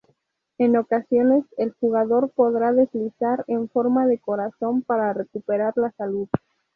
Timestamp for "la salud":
5.75-6.27